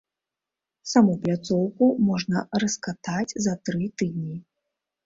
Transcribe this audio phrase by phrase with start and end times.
[0.91, 4.35] Саму пляцоўку можна раскатаць за тры дні.